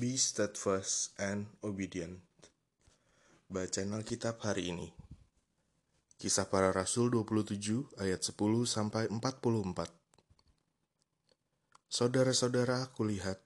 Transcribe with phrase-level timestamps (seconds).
[0.00, 2.24] Be steadfast and obedient.
[3.52, 4.88] Bacaan Alkitab hari ini.
[6.16, 8.32] Kisah para Rasul 27 ayat 10
[8.64, 9.20] sampai 44.
[11.92, 13.44] Saudara-saudara, aku lihat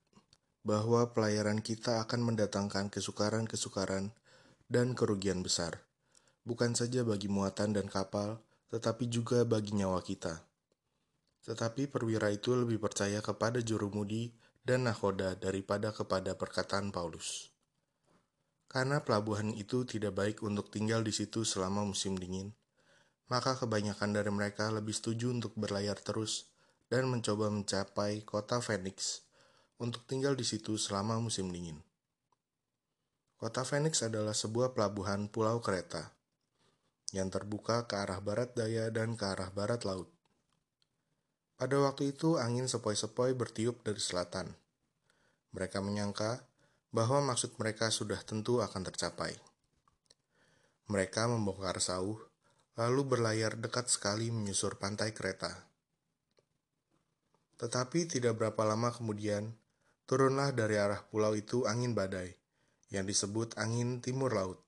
[0.62, 4.14] bahwa pelayaran kita akan mendatangkan kesukaran-kesukaran
[4.70, 5.82] dan kerugian besar,
[6.46, 8.38] bukan saja bagi muatan dan kapal,
[8.70, 10.46] tetapi juga bagi nyawa kita.
[11.50, 17.52] Tetapi perwira itu lebih percaya kepada jurumudi dan nakoda daripada kepada perkataan Paulus.
[18.66, 22.56] Karena pelabuhan itu tidak baik untuk tinggal di situ selama musim dingin,
[23.28, 26.48] maka kebanyakan dari mereka lebih setuju untuk berlayar terus
[26.88, 29.24] dan mencoba mencapai kota Phoenix
[29.76, 31.84] untuk tinggal di situ selama musim dingin.
[33.34, 36.14] Kota Phoenix adalah sebuah pelabuhan pulau kereta
[37.12, 40.13] yang terbuka ke arah barat daya dan ke arah barat laut.
[41.54, 44.50] Pada waktu itu angin sepoi-sepoi bertiup dari selatan.
[45.54, 46.42] Mereka menyangka
[46.90, 49.38] bahwa maksud mereka sudah tentu akan tercapai.
[50.90, 52.18] Mereka membongkar sauh,
[52.74, 55.70] lalu berlayar dekat sekali menyusur pantai kereta.
[57.54, 59.54] Tetapi tidak berapa lama kemudian,
[60.10, 62.34] turunlah dari arah pulau itu angin badai,
[62.90, 64.58] yang disebut angin timur laut.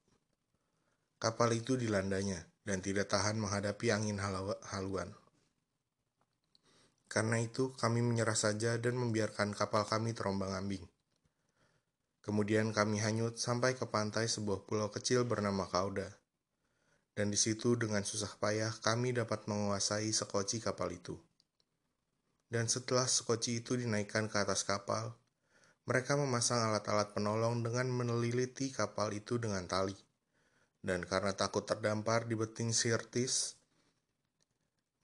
[1.18, 5.10] Kapal itu dilandanya dan tidak tahan menghadapi angin haluan.
[7.06, 10.86] Karena itu, kami menyerah saja dan membiarkan kapal kami terombang-ambing.
[12.26, 16.10] Kemudian kami hanyut sampai ke pantai sebuah pulau kecil bernama Kauda.
[17.16, 21.14] Dan di situ dengan susah payah kami dapat menguasai sekoci kapal itu.
[22.46, 25.16] Dan setelah sekoci itu dinaikkan ke atas kapal,
[25.86, 29.94] mereka memasang alat-alat penolong dengan meneliti kapal itu dengan tali.
[30.82, 33.55] Dan karena takut terdampar di beting Sirtis,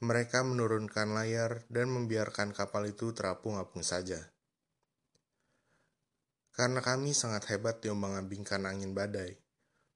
[0.02, 4.18] mereka menurunkan layar dan membiarkan kapal itu terapung-apung saja.
[6.50, 9.38] Karena kami sangat hebat diombang-ambingkan angin badai,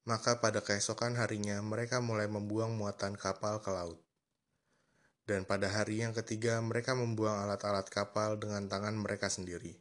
[0.07, 3.99] maka pada keesokan harinya mereka mulai membuang muatan kapal ke laut.
[5.27, 9.75] Dan pada hari yang ketiga mereka membuang alat-alat kapal dengan tangan mereka sendiri.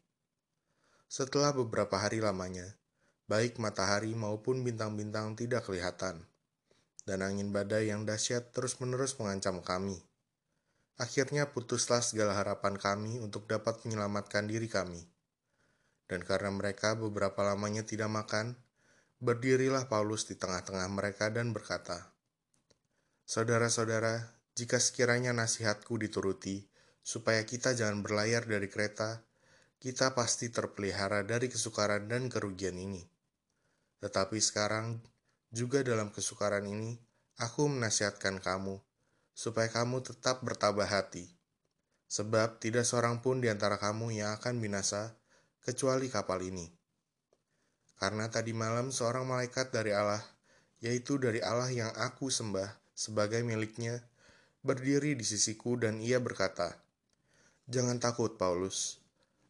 [1.06, 2.66] Setelah beberapa hari lamanya,
[3.30, 6.26] baik matahari maupun bintang-bintang tidak kelihatan,
[7.06, 10.02] dan angin badai yang dahsyat terus-menerus mengancam kami.
[10.96, 15.04] Akhirnya putuslah segala harapan kami untuk dapat menyelamatkan diri kami.
[16.08, 18.56] Dan karena mereka beberapa lamanya tidak makan,
[19.20, 22.16] berdirilah Paulus di tengah-tengah mereka dan berkata,
[23.26, 26.70] Saudara-saudara, jika sekiranya nasihatku dituruti,
[27.02, 29.26] supaya kita jangan berlayar dari kereta,
[29.82, 33.04] kita pasti terpelihara dari kesukaran dan kerugian ini.
[34.00, 35.02] Tetapi sekarang,
[35.50, 36.96] juga dalam kesukaran ini,
[37.42, 38.78] aku menasihatkan kamu,
[39.36, 41.28] supaya kamu tetap bertabah hati.
[42.08, 45.20] Sebab tidak seorang pun di antara kamu yang akan binasa,
[45.60, 46.72] kecuali kapal ini.
[48.00, 50.24] Karena tadi malam seorang malaikat dari Allah,
[50.80, 54.00] yaitu dari Allah yang aku sembah sebagai miliknya,
[54.64, 56.80] berdiri di sisiku dan ia berkata,
[57.68, 59.04] Jangan takut, Paulus.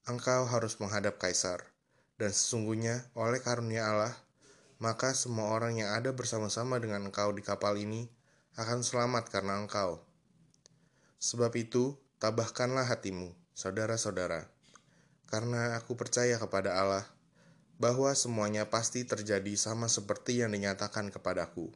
[0.07, 1.67] Engkau harus menghadap kaisar.
[2.15, 4.15] Dan sesungguhnya oleh karunia Allah,
[4.79, 8.07] maka semua orang yang ada bersama-sama dengan engkau di kapal ini
[8.55, 9.99] akan selamat karena engkau.
[11.19, 14.47] Sebab itu, tabahkanlah hatimu, saudara-saudara,
[15.27, 17.03] karena aku percaya kepada Allah
[17.75, 21.75] bahwa semuanya pasti terjadi sama seperti yang dinyatakan kepadaku.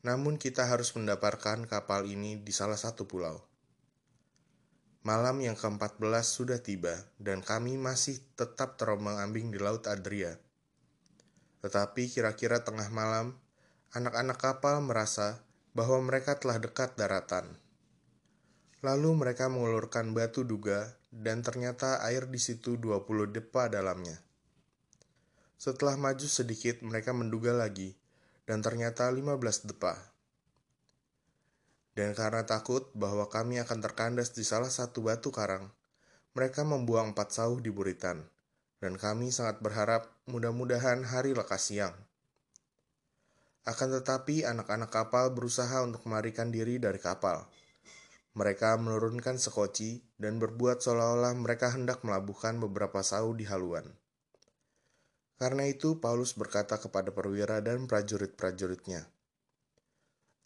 [0.00, 3.44] Namun kita harus mendapatkan kapal ini di salah satu pulau.
[5.04, 10.38] Malam yang ke-14 sudah tiba dan kami masih tetap terombang-ambing di Laut Adria.
[11.60, 13.41] Tetapi kira-kira tengah malam,
[13.92, 15.44] anak-anak kapal merasa
[15.76, 17.44] bahwa mereka telah dekat daratan.
[18.80, 24.16] Lalu mereka mengulurkan batu duga dan ternyata air di situ 20 depa dalamnya.
[25.60, 27.92] Setelah maju sedikit mereka menduga lagi
[28.48, 30.00] dan ternyata 15 depa.
[31.92, 35.68] Dan karena takut bahwa kami akan terkandas di salah satu batu karang,
[36.32, 38.24] mereka membuang empat sauh di buritan,
[38.80, 41.92] dan kami sangat berharap mudah-mudahan hari lekas siang.
[43.62, 47.46] Akan tetapi anak-anak kapal berusaha untuk melarikan diri dari kapal.
[48.34, 53.86] Mereka menurunkan sekoci dan berbuat seolah-olah mereka hendak melabuhkan beberapa sau di haluan.
[55.38, 59.06] Karena itu Paulus berkata kepada perwira dan prajurit-prajuritnya,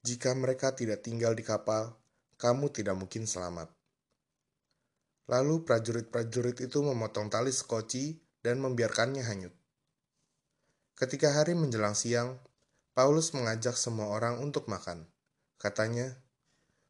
[0.04, 1.96] "Jika mereka tidak tinggal di kapal,
[2.36, 3.68] kamu tidak mungkin selamat."
[5.26, 9.54] Lalu prajurit-prajurit itu memotong tali sekoci dan membiarkannya hanyut.
[10.96, 12.40] Ketika hari menjelang siang,
[12.96, 15.04] Paulus mengajak semua orang untuk makan.
[15.60, 16.16] Katanya,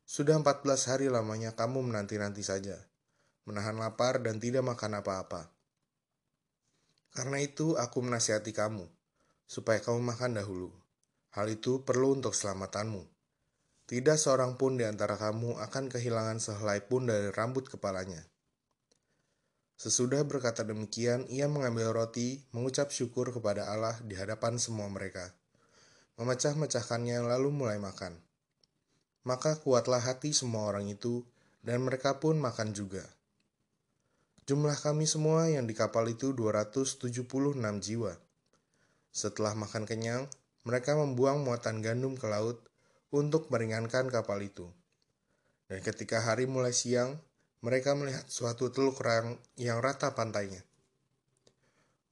[0.06, 2.78] sudah 14 hari lamanya kamu menanti-nanti saja,
[3.42, 5.50] menahan lapar dan tidak makan apa-apa.
[7.10, 8.86] Karena itu aku menasihati kamu,
[9.50, 10.70] supaya kamu makan dahulu.
[11.34, 13.02] Hal itu perlu untuk selamatan
[13.90, 18.22] Tidak seorang pun di antara kamu akan kehilangan sehelai pun dari rambut kepalanya.
[19.74, 25.34] Sesudah berkata demikian, ia mengambil roti, mengucap syukur kepada Allah di hadapan semua mereka.
[26.16, 28.16] Memecah-mecahkannya lalu mulai makan.
[29.28, 31.24] Maka kuatlah hati semua orang itu,
[31.60, 33.04] dan mereka pun makan juga.
[34.46, 37.26] Jumlah kami semua yang di kapal itu 276
[37.82, 38.14] jiwa.
[39.10, 40.30] Setelah makan kenyang,
[40.62, 42.62] mereka membuang muatan gandum ke laut
[43.10, 44.70] untuk meringankan kapal itu.
[45.66, 47.18] Dan ketika hari mulai siang,
[47.58, 49.02] mereka melihat suatu teluk
[49.58, 50.62] yang rata pantainya.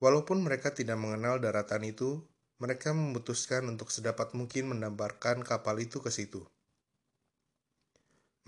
[0.03, 2.19] Walaupun mereka tidak mengenal daratan itu,
[2.65, 6.41] mereka memutuskan untuk sedapat mungkin mendamparkan kapal itu ke situ.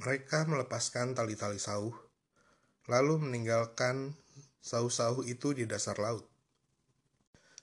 [0.01, 1.93] Mereka melepaskan tali-tali sauh,
[2.89, 4.17] lalu meninggalkan
[4.65, 6.25] sauh-sauh itu di dasar laut.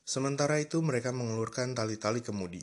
[0.05, 2.61] Sementara itu mereka mengulurkan tali-tali kemudi,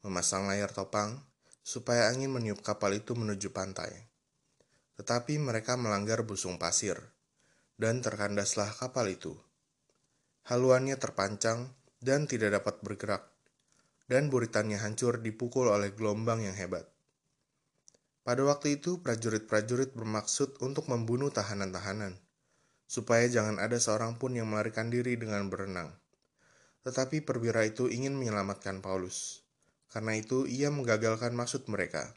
[0.00, 1.20] memasang layar topang,
[1.60, 4.08] supaya angin meniup kapal itu menuju pantai.
[4.96, 6.96] Tetapi mereka melanggar busung pasir,
[7.76, 9.36] dan terkandaslah kapal itu.
[10.48, 13.24] Haluannya terpancang dan tidak dapat bergerak,
[14.12, 16.84] dan buritannya hancur dipukul oleh gelombang yang hebat.
[18.20, 22.20] Pada waktu itu, prajurit-prajurit bermaksud untuk membunuh tahanan-tahanan,
[22.84, 25.96] supaya jangan ada seorang pun yang melarikan diri dengan berenang.
[26.84, 29.40] Tetapi perwira itu ingin menyelamatkan Paulus.
[29.88, 32.12] Karena itu, ia menggagalkan maksud mereka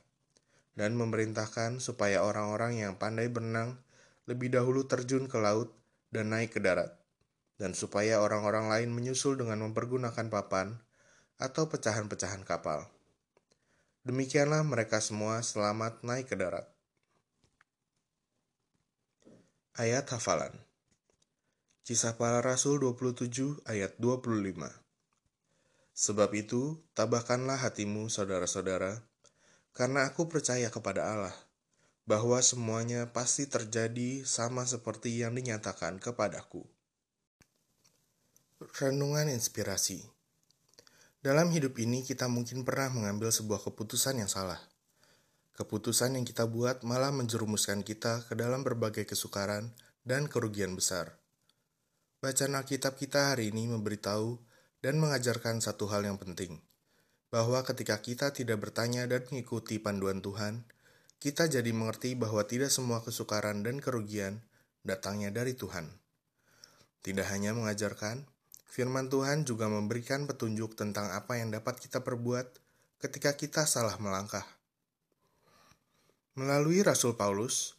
[0.78, 3.82] dan memerintahkan supaya orang-orang yang pandai berenang
[4.30, 5.74] lebih dahulu terjun ke laut
[6.14, 6.94] dan naik ke darat,
[7.58, 10.78] dan supaya orang-orang lain menyusul dengan mempergunakan papan
[11.42, 12.86] atau pecahan-pecahan kapal.
[14.06, 16.66] Demikianlah mereka semua selamat naik ke darat.
[19.78, 20.56] Ayat hafalan
[21.86, 24.88] Kisah para Rasul 27 ayat 25
[25.98, 29.02] Sebab itu, tabahkanlah hatimu saudara-saudara,
[29.74, 31.36] karena aku percaya kepada Allah
[32.06, 36.77] bahwa semuanya pasti terjadi sama seperti yang dinyatakan kepadaku.
[38.58, 40.02] Renungan inspirasi
[41.22, 44.58] dalam hidup ini, kita mungkin pernah mengambil sebuah keputusan yang salah.
[45.54, 49.78] Keputusan yang kita buat malah menjerumuskan kita ke dalam berbagai kesukaran
[50.10, 51.22] dan kerugian besar.
[52.18, 54.42] Bacaan Alkitab kita hari ini memberitahu
[54.82, 56.58] dan mengajarkan satu hal yang penting,
[57.30, 60.66] bahwa ketika kita tidak bertanya dan mengikuti panduan Tuhan,
[61.22, 64.42] kita jadi mengerti bahwa tidak semua kesukaran dan kerugian
[64.82, 65.94] datangnya dari Tuhan.
[67.06, 68.37] Tidak hanya mengajarkan,
[68.68, 72.46] firman Tuhan juga memberikan petunjuk tentang apa yang dapat kita perbuat
[73.02, 74.46] ketika kita salah melangkah.
[76.38, 77.74] Melalui Rasul Paulus,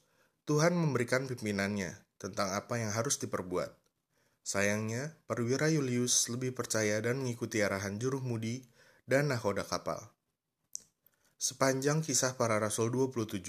[0.49, 3.71] Tuhan memberikan pimpinannya tentang apa yang harus diperbuat.
[4.43, 8.65] Sayangnya, perwira Julius lebih percaya dan mengikuti arahan juru mudi
[9.07, 10.11] dan nahoda kapal.
[11.39, 13.45] Sepanjang kisah para rasul 27,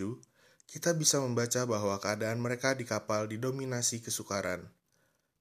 [0.69, 4.69] kita bisa membaca bahwa keadaan mereka di kapal didominasi kesukaran,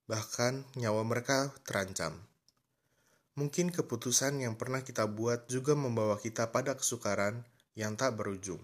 [0.09, 2.17] bahkan nyawa mereka terancam.
[3.37, 7.45] Mungkin keputusan yang pernah kita buat juga membawa kita pada kesukaran
[7.77, 8.59] yang tak berujung.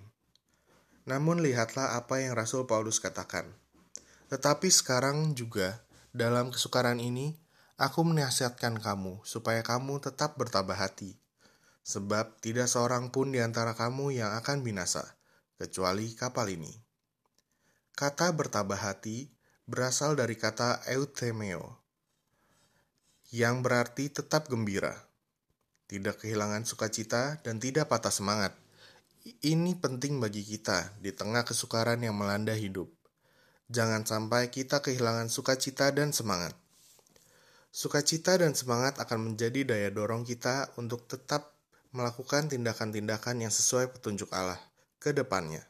[1.05, 3.45] Namun lihatlah apa yang Rasul Paulus katakan.
[4.33, 7.37] Tetapi sekarang juga, dalam kesukaran ini,
[7.77, 11.13] aku menasihatkan kamu supaya kamu tetap bertabah hati
[11.85, 15.05] sebab tidak seorang pun di antara kamu yang akan binasa,
[15.61, 16.73] kecuali kapal ini.
[17.93, 19.29] Kata bertabah hati
[19.65, 21.81] berasal dari kata euthemeo,
[23.33, 24.93] yang berarti tetap gembira,
[25.89, 28.53] tidak kehilangan sukacita, dan tidak patah semangat.
[29.25, 32.93] Ini penting bagi kita di tengah kesukaran yang melanda hidup.
[33.73, 36.53] Jangan sampai kita kehilangan sukacita dan semangat.
[37.73, 41.57] Sukacita dan semangat akan menjadi daya dorong kita untuk tetap
[41.89, 44.61] melakukan tindakan-tindakan yang sesuai petunjuk Allah
[45.01, 45.65] ke depannya.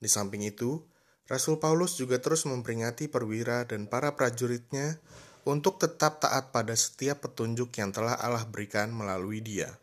[0.00, 0.80] Di samping itu,
[1.30, 4.98] Rasul Paulus juga terus memperingati perwira dan para prajuritnya
[5.42, 9.78] untuk tetap taat pada setiap petunjuk yang telah Allah berikan melalui dia.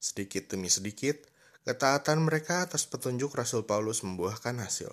[0.00, 1.20] Sedikit demi sedikit,
[1.64, 4.92] ketaatan mereka atas petunjuk Rasul Paulus membuahkan hasil.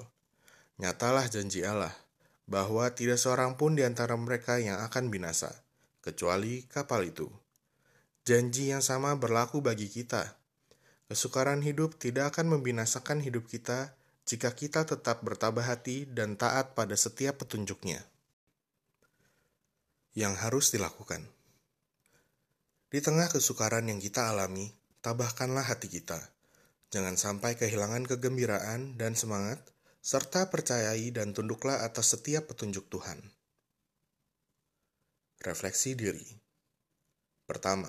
[0.80, 1.92] Nyatalah janji Allah
[2.48, 5.52] bahwa tidak seorang pun di antara mereka yang akan binasa,
[6.04, 7.28] kecuali kapal itu.
[8.28, 10.36] Janji yang sama berlaku bagi kita.
[11.12, 13.96] Kesukaran hidup tidak akan membinasakan hidup kita
[14.28, 18.04] jika kita tetap bertabah hati dan taat pada setiap petunjuknya.
[20.12, 21.24] Yang harus dilakukan
[22.92, 24.68] di tengah kesukaran yang kita alami,
[25.00, 26.20] tabahkanlah hati kita.
[26.92, 29.64] Jangan sampai kehilangan kegembiraan dan semangat,
[30.04, 33.24] serta percayai dan tunduklah atas setiap petunjuk Tuhan.
[35.40, 36.36] Refleksi diri.
[37.48, 37.88] Pertama,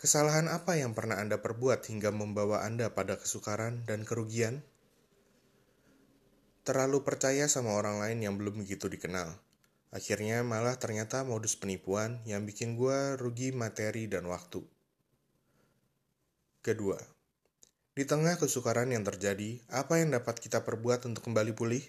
[0.00, 4.64] kesalahan apa yang pernah Anda perbuat hingga membawa Anda pada kesukaran dan kerugian?
[6.66, 9.38] Terlalu percaya sama orang lain yang belum begitu dikenal.
[9.94, 14.66] Akhirnya malah ternyata modus penipuan yang bikin gue rugi materi dan waktu.
[16.66, 16.98] Kedua,
[17.94, 21.86] di tengah kesukaran yang terjadi, apa yang dapat kita perbuat untuk kembali pulih?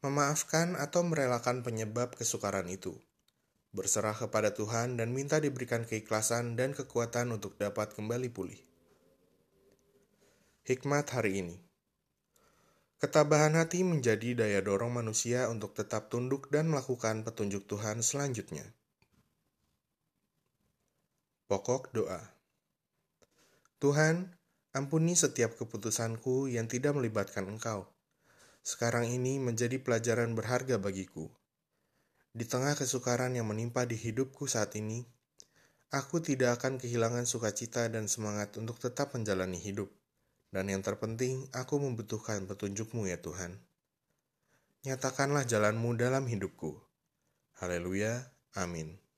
[0.00, 2.96] memaafkan atau merelakan penyebab kesukaran itu,
[3.76, 8.56] berserah kepada Tuhan dan minta diberikan keikhlasan dan kekuatan untuk dapat kembali pulih.
[10.64, 11.69] Hikmat hari ini
[13.00, 18.68] Ketabahan hati menjadi daya dorong manusia untuk tetap tunduk dan melakukan petunjuk Tuhan selanjutnya.
[21.48, 22.20] Pokok doa
[23.80, 24.36] Tuhan,
[24.76, 27.88] ampuni setiap keputusanku yang tidak melibatkan Engkau
[28.60, 31.32] sekarang ini menjadi pelajaran berharga bagiku.
[32.30, 35.02] Di tengah kesukaran yang menimpa di hidupku saat ini,
[35.90, 39.88] aku tidak akan kehilangan sukacita dan semangat untuk tetap menjalani hidup.
[40.50, 43.54] Dan yang terpenting, aku membutuhkan petunjukmu ya Tuhan.
[44.82, 46.74] Nyatakanlah jalanmu dalam hidupku.
[47.62, 48.34] Haleluya.
[48.58, 49.09] Amin.